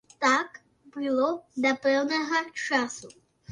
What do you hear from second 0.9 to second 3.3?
было да пэўнага часу.